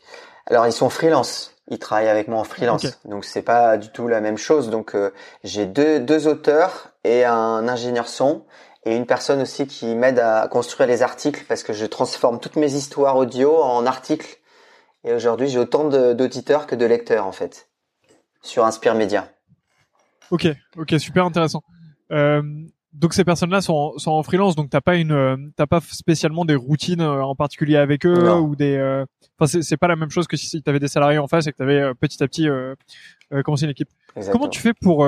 [0.46, 1.54] Alors, ils sont freelance.
[1.70, 2.98] Ils travaillent avec moi en freelance.
[3.04, 4.70] Donc, c'est pas du tout la même chose.
[4.70, 5.10] Donc, euh,
[5.44, 8.46] j'ai deux, deux auteurs et un ingénieur son
[8.88, 12.56] et une personne aussi qui m'aide à construire les articles parce que je transforme toutes
[12.56, 14.38] mes histoires audio en articles.
[15.04, 17.68] Et aujourd'hui, j'ai autant d'auditeurs que de lecteurs en fait
[18.42, 19.30] sur Inspire Media.
[20.30, 21.62] Ok, ok, super intéressant.
[22.12, 22.42] Euh,
[22.94, 26.46] donc ces personnes-là sont, sont en freelance, donc t'as pas une, euh, t'as pas spécialement
[26.46, 29.04] des routines euh, en particulier avec eux ou des, euh,
[29.38, 31.58] enfin c'est pas la même chose que si t'avais des salariés en face et que
[31.58, 32.74] t'avais petit à petit euh,
[33.44, 33.90] commencé une équipe.
[34.32, 35.06] Comment tu fais pour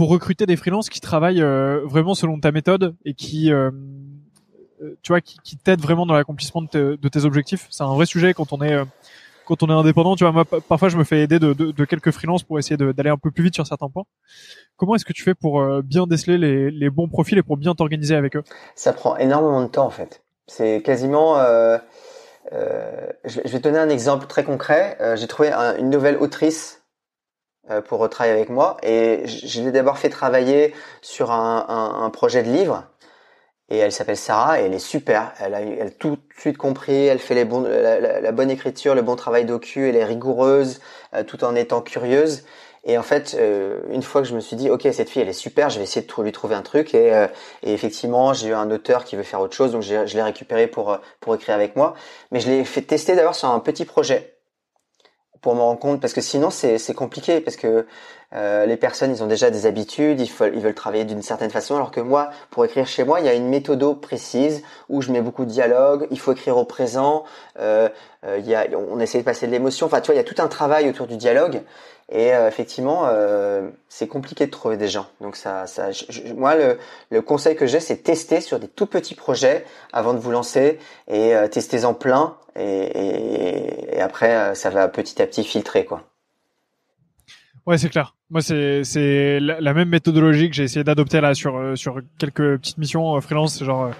[0.00, 3.70] pour recruter des freelances qui travaillent euh, vraiment selon ta méthode et qui euh,
[4.80, 7.66] euh, tu vois qui, t'aident vraiment dans l'accomplissement de, tes objectifs.
[7.68, 8.82] C'est un vrai sujet quand on est
[9.44, 10.16] quand on est indépendant.
[10.16, 13.18] Tu vois moi parfois je me fais aider de, quelques freelances pour essayer d'aller un
[13.18, 14.04] peu plus vite sur certains points.
[14.78, 16.38] Comment est-ce que tu fais pour bien déceler
[16.70, 18.42] les, bons profils et pour bien t'organiser avec eux?
[18.76, 20.22] Ça prend énormément de temps en fait.
[20.46, 21.36] C'est quasiment
[22.50, 24.96] je, vais donner un exemple très concret.
[25.16, 26.79] J'ai trouvé une nouvelle autrice
[27.86, 28.76] pour travailler avec moi.
[28.82, 32.84] Et je l'ai d'abord fait travailler sur un, projet de livre.
[33.68, 35.32] Et elle s'appelle Sarah et elle est super.
[35.38, 37.06] Elle a, tout de suite compris.
[37.06, 39.88] Elle fait la, bonne écriture, le bon travail docu.
[39.88, 40.80] Elle est rigoureuse,
[41.14, 42.44] euh, tout en étant curieuse.
[42.82, 45.28] Et en fait, euh, une fois que je me suis dit, ok, cette fille, elle
[45.28, 46.94] est super, je vais essayer de lui trouver un truc.
[46.94, 47.26] Et,
[47.62, 50.66] et effectivement, j'ai eu un auteur qui veut faire autre chose, donc je l'ai récupéré
[50.66, 51.94] pour pour écrire avec moi.
[52.32, 54.39] Mais je l'ai fait tester d'abord sur un petit projet
[55.40, 57.86] pour me rendre compte parce que sinon c'est compliqué parce que
[58.32, 61.90] euh, les personnes ils ont déjà des habitudes, ils veulent travailler d'une certaine façon alors
[61.90, 65.22] que moi pour écrire chez moi il y a une méthode précise où je mets
[65.22, 67.24] beaucoup de dialogue, il faut écrire au présent,
[67.58, 67.88] euh,
[68.24, 70.20] euh, il y a on essaie de passer de l'émotion, enfin tu vois il y
[70.20, 71.62] a tout un travail autour du dialogue
[72.12, 73.08] et euh, effectivement
[73.88, 75.06] c'est compliqué de trouver des gens.
[75.20, 75.88] Donc ça ça
[76.36, 76.78] moi le,
[77.10, 80.78] le conseil que j'ai c'est tester sur des tout petits projets avant de vous lancer
[81.08, 86.10] et tester en plein et, et, et après ça va petit à petit filtrer quoi.
[87.66, 88.16] Ouais, c'est clair.
[88.30, 92.58] Moi, c'est c'est la, même méthodologie que j'ai essayé d'adopter là sur euh, sur quelques
[92.58, 93.90] petites missions euh, freelance, genre euh,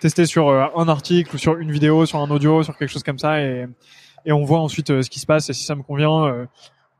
[0.00, 3.18] tester sur un article ou sur une vidéo, sur un audio, sur quelque chose comme
[3.18, 3.66] ça, et
[4.24, 6.46] et on voit ensuite ce qui se passe et si ça me convient,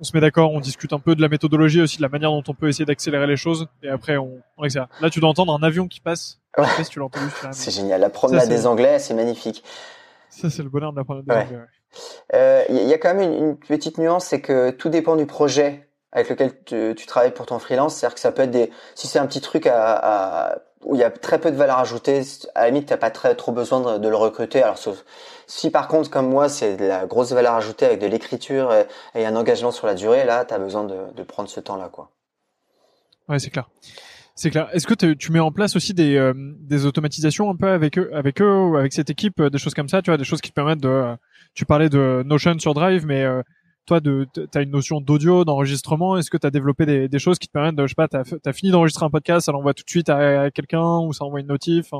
[0.00, 2.30] on se met d'accord, on discute un peu de la méthodologie aussi, de la manière
[2.30, 4.88] dont on peut essayer d'accélérer les choses, et après on, on ça.
[5.00, 6.40] Là, tu dois entendre un avion qui passe.
[6.56, 6.64] Ouais.
[6.88, 7.26] tu l'as entendu.
[7.52, 8.00] C'est génial.
[8.00, 9.62] La promenade des Anglais, c'est magnifique.
[10.30, 12.66] Ça, c'est le bonheur de la des Anglais.
[12.68, 15.88] Il y a quand même une, une petite nuance, c'est que tout dépend du projet
[16.12, 17.94] avec lequel tu, tu, travailles pour ton freelance.
[17.94, 21.00] C'est-à-dire que ça peut être des, si c'est un petit truc à, à, où il
[21.00, 22.22] y a très peu de valeur ajoutée,
[22.54, 24.62] à la limite t'as pas très trop besoin de, de, le recruter.
[24.62, 25.04] Alors sauf,
[25.46, 28.72] si par contre comme moi c'est de la grosse valeur ajoutée avec de l'écriture
[29.14, 32.10] et, un engagement sur la durée, là t'as besoin de, de, prendre ce temps-là quoi.
[33.28, 33.68] Ouais c'est clair.
[34.40, 34.70] C'est clair.
[34.72, 38.08] Est-ce que tu mets en place aussi des, euh, des automatisations un peu avec eux,
[38.14, 40.40] avec eux ou avec cette équipe, euh, des choses comme ça, tu vois, des choses
[40.40, 40.88] qui te permettent de.
[40.88, 41.14] Euh,
[41.52, 43.26] tu parlais de Notion sur Drive, mais
[43.84, 46.16] toi, de, as une notion d'audio, d'enregistrement.
[46.16, 48.08] Est-ce que tu as développé des, des, choses qui te permettent de, je sais pas,
[48.08, 51.24] tu as, fini d'enregistrer un podcast, ça l'envoie tout de suite à, quelqu'un ou ça
[51.26, 51.92] envoie une notif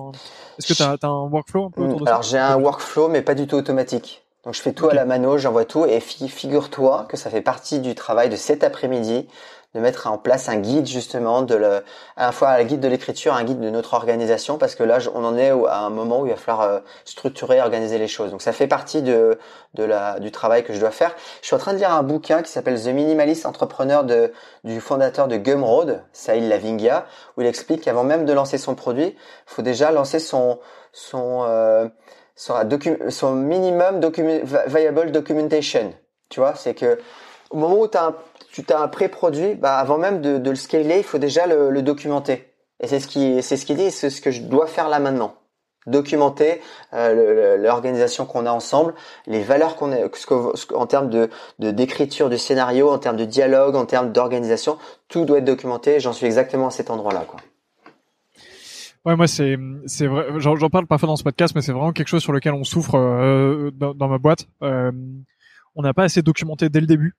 [0.59, 3.21] Est-ce que tu as, un workflow un peu autour de Alors, j'ai un workflow, mais
[3.21, 4.23] pas du tout automatique.
[4.47, 7.81] Donc, je fais tout à la mano, j'envoie tout et figure-toi que ça fait partie
[7.81, 9.27] du travail de cet après-midi
[9.75, 11.85] de mettre en place un guide justement de le,
[12.17, 14.99] à la fois un guide de l'écriture, un guide de notre organisation, parce que là
[15.15, 18.31] on en est à un moment où il va falloir euh, structurer, organiser les choses.
[18.31, 19.39] Donc ça fait partie de,
[19.75, 21.15] de la, du travail que je dois faire.
[21.41, 24.33] Je suis en train de lire un bouquin qui s'appelle The Minimalist Entrepreneur de,
[24.65, 27.07] du fondateur de Gumroad, Sahil Lavingia,
[27.37, 30.59] où il explique qu'avant même de lancer son produit, il faut déjà lancer son
[30.93, 31.89] son euh,
[32.35, 34.01] son, minimum
[34.67, 35.93] viable documentation.
[36.29, 36.99] Tu vois, c'est que
[37.51, 38.15] au moment où tu as un
[38.53, 42.47] tu as un pré-produit, bah avant même de, le scaler, il faut déjà le, documenter.
[42.81, 44.99] Et c'est ce qui, c'est ce qu'il dit, c'est ce que je dois faire là
[44.99, 45.35] maintenant.
[45.87, 46.61] Documenter
[46.93, 48.95] euh, l'organisation qu'on a ensemble,
[49.27, 49.97] les valeurs qu'on a,
[50.75, 55.39] en termes de d'écriture de, scénario, en termes de dialogue, en termes d'organisation, tout doit
[55.39, 55.99] être documenté.
[55.99, 57.41] J'en suis exactement à cet endroit-là, quoi.
[59.07, 60.27] Ouais, moi c'est c'est vrai.
[60.37, 62.97] J'en parle parfois dans ce podcast, mais c'est vraiment quelque chose sur lequel on souffre
[62.97, 64.47] euh, dans, dans, ma boîte.
[64.63, 64.93] Euh,
[65.75, 67.15] on n'a pas assez documenté dès le début.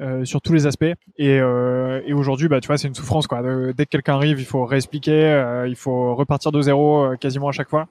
[0.00, 0.84] Euh, sur tous les aspects.
[1.16, 3.26] Et, euh, et aujourd'hui, bah, tu vois, c'est une souffrance.
[3.26, 3.42] Quoi.
[3.72, 7.48] dès que quelqu'un arrive, il faut réexpliquer, euh, il faut repartir de zéro euh, quasiment
[7.48, 7.88] à chaque fois.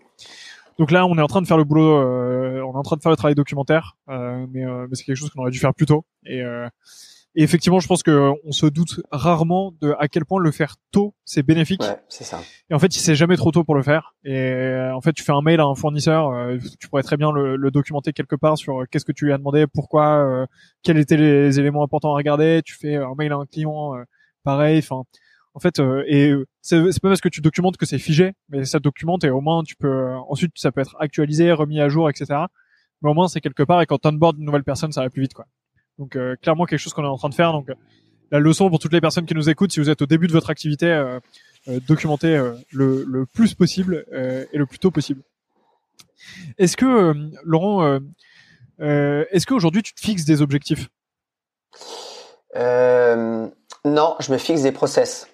[0.79, 3.01] Donc là, on est en train de faire le boulot, on est en train de
[3.01, 6.05] faire le travail documentaire, mais, mais c'est quelque chose qu'on aurait dû faire plus tôt.
[6.23, 6.43] Et,
[7.39, 10.75] et effectivement, je pense que on se doute rarement de à quel point le faire
[10.91, 11.83] tôt c'est bénéfique.
[11.83, 12.39] Ouais, c'est ça.
[12.71, 14.15] Et en fait, c'est jamais trop tôt pour le faire.
[14.25, 17.31] Et en fait, tu fais un mail à un fournisseur, euh, tu pourrais très bien
[17.31, 20.47] le, le documenter quelque part sur euh, qu'est-ce que tu lui as demandé, pourquoi, euh,
[20.81, 22.63] quels étaient les éléments importants à regarder.
[22.65, 23.93] Tu fais un mail à un client,
[24.43, 24.79] pareil.
[24.79, 25.03] Enfin,
[25.53, 29.23] en fait, et c'est pas parce que tu documentes que c'est figé, mais ça documente
[29.23, 32.45] et au moins tu peux ensuite ça peut être actualisé, remis à jour, etc.
[33.03, 35.21] Mais au moins c'est quelque part et quand onboard une nouvelle personne, ça va plus
[35.21, 35.45] vite, quoi.
[35.97, 37.51] Donc euh, clairement quelque chose qu'on est en train de faire.
[37.51, 37.75] Donc euh,
[38.31, 40.33] la leçon pour toutes les personnes qui nous écoutent, si vous êtes au début de
[40.33, 41.19] votre activité, euh,
[41.87, 42.35] documentez
[42.71, 45.21] le, le, plus possible et le plus tôt possible.
[46.57, 47.99] Est-ce que Laurent,
[48.79, 50.89] est-ce qu'aujourd'hui tu te fixes des objectifs?
[52.55, 55.27] Non, je me fixe des process.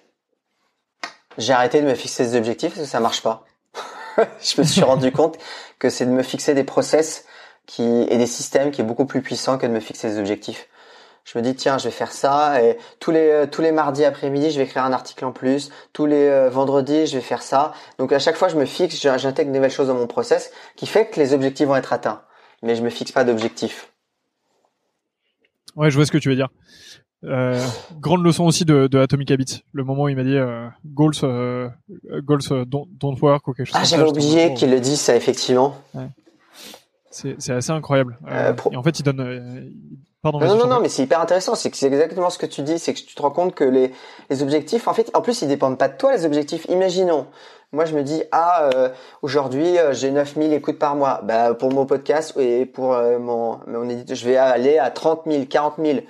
[1.38, 3.44] J'ai arrêté de me fixer des objectifs parce que ça marche pas.
[4.16, 5.38] je me suis rendu compte
[5.80, 7.26] que c'est de me fixer des process
[7.66, 10.68] qui et des systèmes qui est beaucoup plus puissant que de me fixer des objectifs.
[11.24, 14.04] Je me dis tiens, je vais faire ça et tous les euh, tous les mardis
[14.04, 15.70] après-midi, je vais écrire un article en plus.
[15.92, 17.72] Tous les euh, vendredis, je vais faire ça.
[17.98, 20.86] Donc à chaque fois, je me fixe, j'intègre de nouvelles choses dans mon process qui
[20.86, 22.22] fait que les objectifs vont être atteints.
[22.62, 23.90] Mais je me fixe pas d'objectifs.
[25.76, 26.48] Ouais, je vois ce que tu veux dire.
[27.24, 27.58] Euh,
[28.00, 29.62] grande leçon aussi de, de Atomic Habits.
[29.72, 31.70] Le moment où il m'a dit euh, goals, euh,
[32.22, 33.76] goals don't, don't, work ou quelque chose.
[33.78, 35.80] Ah, j'avais oublié qu'il le dit ça effectivement.
[35.94, 36.08] Ouais.
[37.14, 38.18] C'est assez incroyable.
[38.26, 39.20] Euh, euh Et en fait, il donne.
[39.20, 39.70] Euh,
[40.22, 40.40] pardon.
[40.40, 41.54] Non, non, non, mais c'est hyper intéressant.
[41.54, 42.78] C'est que c'est exactement ce que tu dis.
[42.78, 43.92] C'est que tu te rends compte que les,
[44.30, 46.66] les objectifs, en fait, en plus, ils dépendent pas de toi, les objectifs.
[46.68, 47.26] Imaginons.
[47.72, 48.88] Moi, je me dis, ah, euh,
[49.22, 51.20] aujourd'hui, j'ai 9000 écoutes par mois.
[51.24, 55.74] Bah, pour mon podcast et pour mon, mon je vais aller à 30 000, 40
[55.84, 56.00] 000.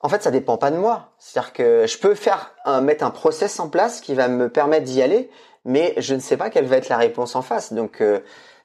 [0.00, 1.10] En fait, ça dépend pas de moi.
[1.18, 4.84] C'est-à-dire que je peux faire un, mettre un process en place qui va me permettre
[4.84, 5.30] d'y aller,
[5.64, 7.72] mais je ne sais pas quelle va être la réponse en face.
[7.72, 8.02] Donc,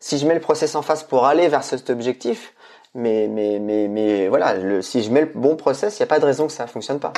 [0.02, 2.54] si je mets le process en face pour aller vers cet objectif,
[2.94, 6.20] mais mais mais mais voilà, si je mets le bon process, il y a pas
[6.20, 7.14] de raison que ça fonctionne pas.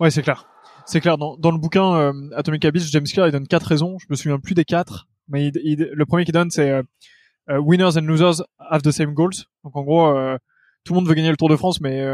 [0.00, 0.46] Ouais, c'est clair.
[0.86, 1.18] C'est clair.
[1.18, 3.98] Dans, le bouquin euh, Atomic Habits, James Clear il donne quatre raisons.
[3.98, 6.82] Je me souviens plus des quatre, mais le premier qu'il donne c'est euh,
[7.50, 9.44] euh, winners and losers have the same goals.
[9.64, 10.14] Donc en gros,
[10.84, 12.04] tout le monde veut gagner le Tour de France, mais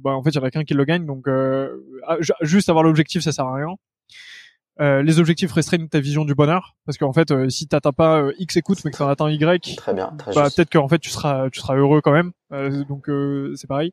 [0.00, 1.06] bah, en fait il y en a qu'un qui le gagne.
[1.06, 3.68] Donc ah, juste avoir l'objectif, ça sert à rien.
[4.80, 8.20] Euh, les objectifs restreignent ta vision du bonheur parce qu'en fait euh, si t'atteins pas
[8.20, 10.98] euh, X écoute mais que t'en atteins Y très bien très bah, peut-être qu'en fait
[10.98, 12.32] tu seras tu seras heureux quand même.
[12.88, 13.08] Donc
[13.56, 13.92] c'est pareil.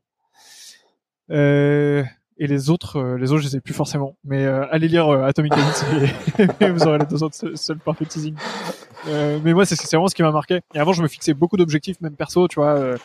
[1.29, 4.15] Et les autres les autres je sais plus forcément.
[4.23, 8.35] Mais allez lire Atomic Habits et, vous aurez les deux autres seul parfait teasing
[9.05, 10.61] mais moi c'est c'est vraiment ce qui m'a marqué.
[10.73, 12.95] Et avant je me fixais beaucoup d'objectifs même perso tu vois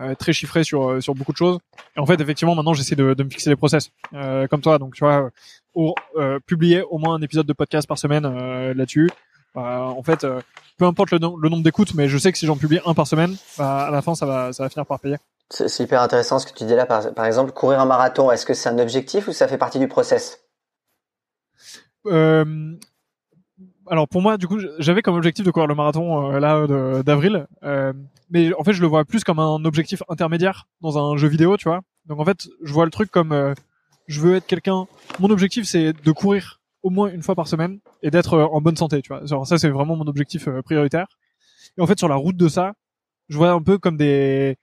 [0.00, 1.58] euh, très chiffré sur euh, sur beaucoup de choses.
[1.96, 4.78] Et en fait, effectivement, maintenant, j'essaie de, de me fixer des process euh, comme toi.
[4.78, 5.30] Donc, tu vois,
[6.46, 8.24] publier au moins un épisode de podcast par semaine
[8.72, 9.10] là-dessus.
[9.54, 10.26] en fait,
[10.76, 13.06] peu importe le, le nombre d'écoutes, mais je sais que si j'en publie un par
[13.06, 15.16] semaine, bah, à la fin, ça va ça va finir par payer.
[15.50, 16.84] C'est hyper intéressant ce que tu dis là.
[16.84, 19.78] Par, par exemple, courir un marathon, est-ce que c'est un objectif ou ça fait partie
[19.78, 20.40] du process?
[22.06, 22.74] Euh,
[23.90, 27.46] alors pour moi, du coup, j'avais comme objectif de courir le marathon euh, là d'avril,
[27.62, 27.92] euh,
[28.30, 31.56] mais en fait, je le vois plus comme un objectif intermédiaire dans un jeu vidéo,
[31.56, 31.80] tu vois.
[32.06, 33.54] Donc en fait, je vois le truc comme euh,
[34.06, 34.86] je veux être quelqu'un.
[35.18, 38.76] Mon objectif, c'est de courir au moins une fois par semaine et d'être en bonne
[38.76, 39.44] santé, tu vois.
[39.44, 41.06] Ça, c'est vraiment mon objectif prioritaire.
[41.76, 42.72] Et en fait, sur la route de ça,
[43.28, 44.56] je vois un peu comme des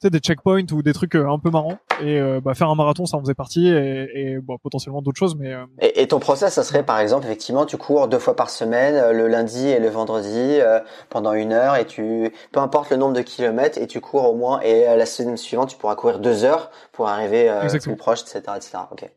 [0.00, 1.78] sais, des checkpoints ou des trucs euh, un peu marrants.
[2.02, 5.18] Et euh, bah, faire un marathon, ça en faisait partie, et, et bon, potentiellement d'autres
[5.18, 5.36] choses.
[5.36, 8.36] Mais euh, et, et, ton process, ça serait par exemple, effectivement, tu cours deux fois
[8.36, 10.58] par semaine, le lundi et le vendredi,
[11.08, 14.34] pendant une heure, et tu, peu importe le nombre de kilomètres, et tu cours au
[14.34, 14.60] moins.
[14.60, 17.50] Et la semaine suivante, tu pourras courir deux heures pour arriver
[17.82, 18.78] plus proche, etc., etc.
[18.90, 19.08] Ok.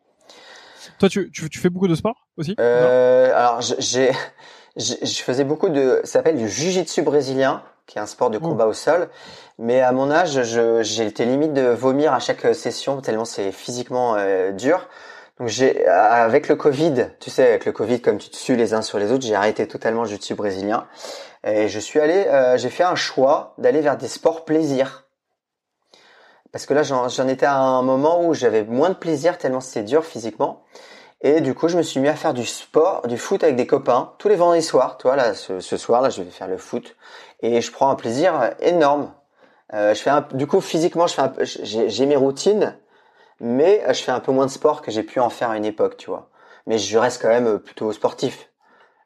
[0.99, 2.55] Toi, tu, tu, tu fais beaucoup de sport aussi?
[2.59, 4.11] Alors, j'ai,
[4.75, 8.41] je faisais beaucoup de, ça s'appelle du jiu-jitsu brésilien qui est un sport de mmh.
[8.41, 9.09] combat au sol.
[9.59, 10.41] Mais à mon âge,
[10.81, 14.87] j'ai été limite de vomir à chaque session tellement c'est physiquement euh, dur.
[15.39, 18.73] Donc j'ai avec le Covid, tu sais, avec le Covid, comme tu te suis les
[18.73, 20.87] uns sur les autres, j'ai arrêté totalement le jiu-jitsu brésilien
[21.43, 25.05] et je suis allé, euh, j'ai fait un choix d'aller vers des sports plaisir.
[26.51, 29.83] Parce que là, j'en étais à un moment où j'avais moins de plaisir tellement c'était
[29.83, 30.63] dur physiquement.
[31.21, 33.65] Et du coup, je me suis mis à faire du sport, du foot avec des
[33.65, 34.97] copains tous les vendredis soirs.
[34.97, 36.95] Tu vois, là, ce, soir, là, je vais faire le foot
[37.43, 39.13] et je prends un plaisir énorme.
[39.73, 42.75] Euh, je fais un, du coup, physiquement, je fais un, j'ai mes routines,
[43.39, 45.65] mais je fais un peu moins de sport que j'ai pu en faire à une
[45.65, 46.29] époque, tu vois.
[46.65, 48.49] Mais je reste quand même plutôt sportif.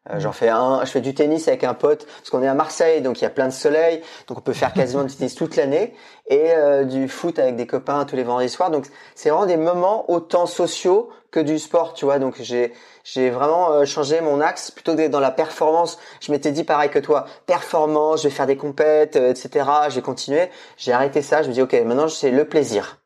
[0.10, 2.54] Euh, j'en fais un, je fais du tennis avec un pote parce qu'on est à
[2.54, 5.36] Marseille, donc il y a plein de soleil, donc on peut faire quasiment du tennis
[5.36, 5.94] toute l'année
[6.28, 8.72] et euh, du foot avec des copains tous les vendredis soirs.
[8.72, 12.20] Donc c'est vraiment des moments autant sociaux que du sport, tu vois.
[12.20, 12.74] Donc j'ai
[13.14, 15.98] j'ai vraiment euh, changé mon axe plutôt que d'être dans la performance.
[16.22, 19.70] Je m'étais dit pareil que toi, performance, je vais faire des compètes, etc.
[19.90, 21.44] J'ai continué, j'ai arrêté ça.
[21.44, 23.00] Je me dis ok, maintenant c'est le plaisir.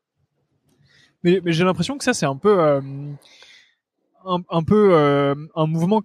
[1.23, 4.95] Mais, mais j'ai l'impression que ça c'est un peu un, un, peu
[5.55, 6.01] un mouvement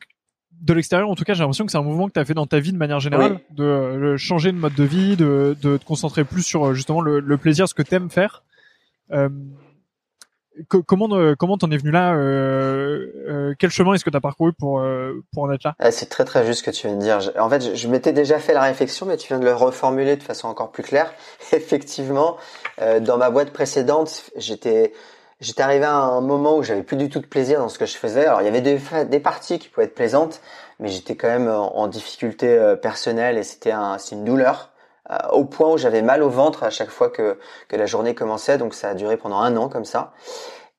[0.61, 2.35] de l'extérieur, en tout cas, j'ai l'impression que c'est un mouvement que tu as fait
[2.35, 5.77] dans ta vie de manière générale, de euh, changer de mode de vie, de, de
[5.77, 8.43] te concentrer plus sur euh, justement le, le plaisir, ce que t'aimes faire.
[9.13, 9.29] Euh,
[10.69, 14.53] comment euh, comment t'en es venu là euh, Quel chemin est-ce que tu as parcouru
[14.53, 14.83] pour
[15.33, 15.75] pour en être là?
[15.79, 17.19] Ah, C'est très très juste ce que tu viens de dire.
[17.39, 20.23] En fait, je, m'étais déjà fait la réflexion, mais tu viens de le reformuler de
[20.23, 21.13] façon encore plus claire.
[21.53, 22.37] Effectivement,
[23.01, 24.93] dans ma boîte précédente, j'étais
[25.41, 27.87] j'étais arrivé à un moment où j'avais plus du tout de plaisir dans ce que
[27.87, 28.27] je faisais.
[28.27, 30.41] Alors il y avait des, des parties qui pouvaient être plaisantes,
[30.81, 34.76] mais j'étais quand même en, difficulté euh, personnelle et c'était un, une douleur euh,
[35.33, 37.39] au point où j'avais mal au ventre à chaque fois que,
[37.69, 38.59] que la journée commençait.
[38.59, 40.13] Donc ça a duré pendant un an comme ça.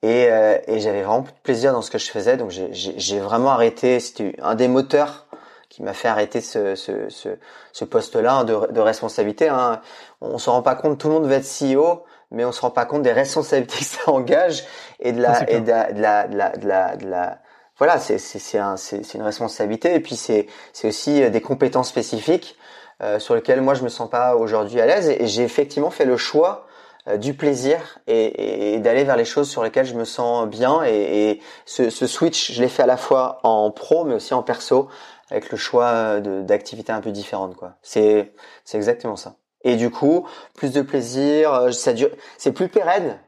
[0.03, 2.37] Et, euh, et j'avais vraiment plus de plaisir dans ce que je faisais.
[2.37, 3.99] Donc j'ai vraiment arrêté.
[3.99, 5.27] C'était un des moteurs
[5.69, 7.29] qui m'a fait arrêter ce, ce, ce,
[7.71, 9.49] ce poste-là de, de responsabilité.
[9.49, 9.81] Hein.
[10.21, 12.71] On se rend pas compte, tout le monde veut être CEO mais on se rend
[12.71, 14.63] pas compte des responsabilités que ça engage
[14.99, 16.37] et de la et de la de la de
[16.67, 17.39] la, de la,
[17.77, 21.41] voilà c'est c'est c'est un, c'est une responsabilité et puis c'est c'est aussi euh, des
[21.41, 22.57] compétences spécifiques
[23.03, 25.09] euh, sur lesquelles moi je me sens pas aujourd'hui à l'aise.
[25.09, 26.67] Et, j'ai effectivement fait le choix
[27.07, 30.83] euh, du plaisir et, d'aller vers les choses sur lesquelles je me sens bien.
[30.83, 34.43] Et, ce, ce switch je l'ai fait à la fois en pro mais aussi en
[34.43, 34.89] perso
[35.29, 37.73] avec le choix d'activités un peu différentes quoi.
[37.81, 38.33] C'est
[38.63, 39.35] c'est exactement ça.
[39.63, 43.19] Et du coup, plus de plaisir, euh, ça dure, c'est plus pérenne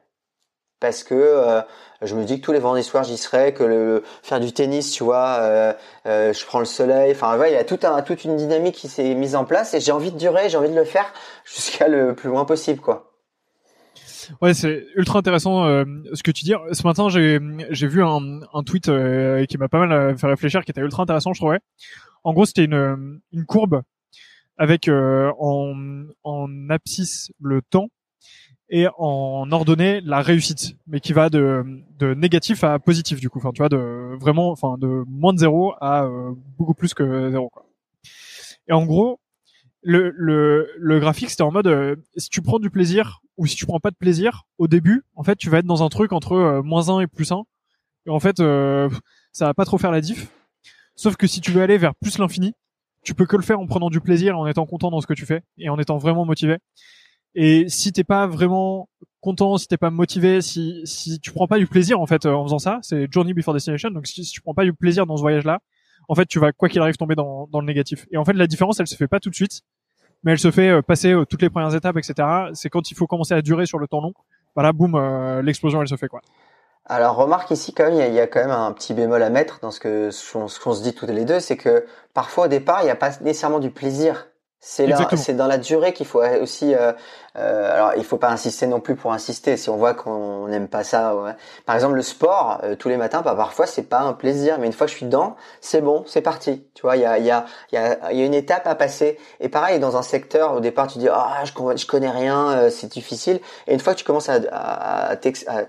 [0.79, 1.61] parce que euh,
[2.01, 4.91] je me dis que tous les vendredis soirs j'y serai, que le, faire du tennis,
[4.91, 5.73] tu vois, euh,
[6.05, 7.11] je prends le soleil.
[7.11, 9.73] Enfin, ouais, il y a tout un, toute une dynamique qui s'est mise en place
[9.73, 11.11] et j'ai envie de durer, j'ai envie de le faire
[11.45, 13.05] jusqu'à le plus loin possible, quoi.
[14.41, 16.53] Ouais, c'est ultra intéressant ce que tu dis.
[16.71, 18.91] Ce matin, j'ai vu un, un tweet
[19.49, 21.59] qui m'a pas mal fait réfléchir, qui était ultra intéressant, je trouvais.
[22.23, 23.81] En gros, c'était une une courbe
[24.57, 27.87] avec en, en abscisse le temps
[28.69, 31.63] et en ordonnée la réussite, mais qui va de,
[31.97, 33.39] de négatif à positif du coup.
[33.39, 36.07] Enfin, tu vois, de vraiment, enfin, de moins de zéro à
[36.57, 37.49] beaucoup plus que zéro.
[37.49, 37.65] Quoi.
[38.67, 39.19] Et en gros,
[39.81, 43.55] le, le, le graphique, c'était en mode, euh, si tu prends du plaisir ou si
[43.55, 46.13] tu prends pas de plaisir, au début, en fait, tu vas être dans un truc
[46.13, 47.43] entre euh, moins 1 et plus 1.
[48.05, 48.89] Et en fait, euh,
[49.31, 50.29] ça va pas trop faire la diff.
[50.95, 52.53] Sauf que si tu veux aller vers plus l'infini,
[53.03, 55.13] tu peux que le faire en prenant du plaisir, en étant content dans ce que
[55.13, 56.57] tu fais et en étant vraiment motivé.
[57.35, 58.89] Et si t'es pas vraiment
[59.21, 62.43] content, si t'es pas motivé, si si tu prends pas du plaisir en fait en
[62.43, 63.91] faisant ça, c'est journey before destination.
[63.91, 65.59] Donc si, tu prends pas du plaisir dans ce voyage-là,
[66.07, 68.07] en fait, tu vas quoi qu'il arrive tomber dans, dans le négatif.
[68.11, 69.61] Et en fait, la différence, elle se fait pas tout de suite,
[70.23, 72.27] mais elle se fait euh, passer euh, toutes les premières étapes, etc.
[72.53, 74.13] C'est quand il faut commencer à durer sur le temps long.
[74.55, 76.21] Voilà, boum, euh, l'explosion, elle se fait quoi.
[76.85, 79.59] Alors remarque ici quand même, il y, a, quand même un petit bémol à mettre
[79.59, 82.81] dans ce que ce qu'on se dit toutes les deux, c'est que parfois au départ,
[82.81, 84.28] il n'y a pas nécessairement du plaisir
[84.61, 86.75] c'est là, c'est dans la durée qu'il faut aussi.
[86.75, 86.91] Euh,
[87.37, 89.55] euh, alors, il faut pas insister non plus pour insister.
[89.55, 91.31] Si on voit qu'on n'aime pas ça, ouais.
[91.65, 94.67] par exemple le sport, euh, tous les matins, bah, parfois c'est pas un plaisir, mais
[94.67, 96.65] une fois que je suis dedans, c'est bon, c'est parti.
[96.73, 98.67] Tu vois, il y a, il y a, il y a, y a une étape
[98.67, 99.17] à passer.
[99.39, 102.69] Et pareil, dans un secteur, au départ, tu dis ah, je, je connais rien, euh,
[102.69, 103.39] c'est difficile.
[103.67, 105.63] Et une fois que tu commences à, à, à, à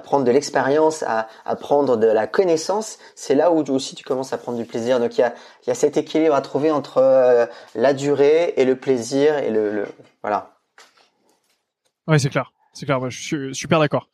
[0.00, 4.32] prendre de l'expérience, à, à, prendre de la connaissance, c'est là où aussi tu commences
[4.32, 5.00] à prendre du plaisir.
[5.00, 5.20] Donc il
[5.66, 9.86] y a, cet équilibre à trouver entre euh, la durée et le plaisir et le,
[10.22, 10.50] voilà.
[12.06, 12.52] Ouais, c'est clair.
[12.74, 14.08] C'est clair, je suis super d'accord.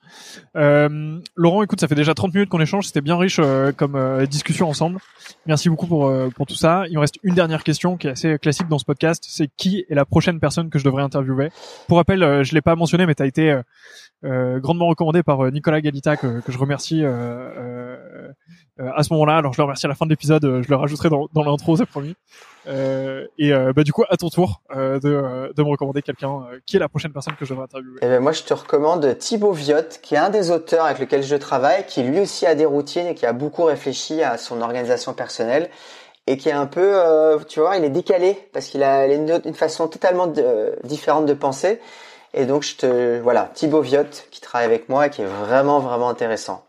[0.55, 3.97] Euh, Laurent, écoute, ça fait déjà 30 minutes qu'on échange, c'était bien riche euh, comme
[3.97, 4.99] euh, discussion ensemble.
[5.47, 6.85] Merci beaucoup pour, euh, pour tout ça.
[6.89, 9.87] Il me reste une dernière question qui est assez classique dans ce podcast, c'est qui
[9.89, 11.49] est la prochaine personne que je devrais interviewer?
[11.89, 13.59] Pour rappel, je l'ai pas mentionné, mais tu as été
[14.23, 17.03] grandement recommandé par Nicolas Galita, que, que je remercie
[18.95, 19.37] à ce moment-là.
[19.37, 21.77] Alors je le remercie à la fin de l'épisode, je le rajouterai dans, dans l'intro,
[21.77, 22.15] c'est promis.
[22.67, 26.47] Euh, et euh, bah, du coup, à ton tour euh, de, de, me recommander quelqu'un
[26.67, 27.99] qui est la prochaine personne que je devrais interviewer.
[28.03, 31.23] Eh ben, moi, je te recommande Thibaut Viotte, qui est un des auteurs avec lequel
[31.23, 34.61] je travaille, qui lui aussi a des routines et qui a beaucoup réfléchi à son
[34.61, 35.71] organisation personnelle
[36.27, 37.01] et qui est un peu,
[37.49, 40.33] tu vois, il est décalé parce qu'il a une, une, façon totalement
[40.85, 41.81] différente de penser.
[42.35, 45.81] Et donc, je te, voilà, Thibaut Viotte qui travaille avec moi et qui est vraiment,
[45.81, 46.65] vraiment intéressant.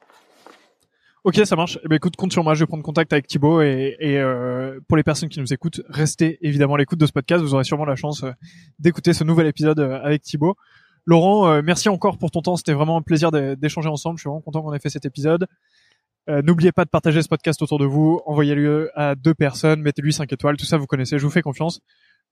[1.24, 1.78] Ok, ça marche.
[1.84, 2.56] Eh ben, écoute, compte sur moi.
[2.56, 5.82] Je vais prendre contact avec Thibaut et, et euh, pour les personnes qui nous écoutent,
[5.88, 7.44] restez évidemment à l'écoute de ce podcast.
[7.44, 8.32] Vous aurez sûrement la chance euh,
[8.80, 10.56] d'écouter ce nouvel épisode euh, avec Thibaut.
[11.06, 12.56] Laurent, merci encore pour ton temps.
[12.56, 14.20] C'était vraiment un plaisir d'échanger ensemble.
[14.20, 15.48] Je suis vraiment content qu'on ait fait cet épisode.
[16.28, 18.22] N'oubliez pas de partager ce podcast autour de vous.
[18.28, 19.82] Envoyez-le à deux personnes.
[19.82, 20.58] Mettez-lui cinq étoiles.
[20.58, 21.18] Tout ça, vous connaissez.
[21.18, 21.82] Je vous fais confiance.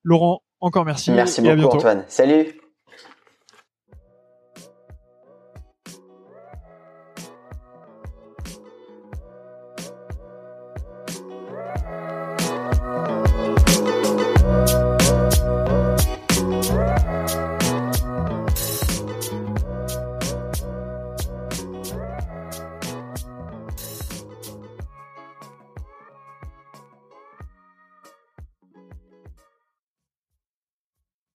[0.03, 1.09] Laurent, encore merci.
[1.09, 2.03] Merci beaucoup, Antoine.
[2.07, 2.68] Salut.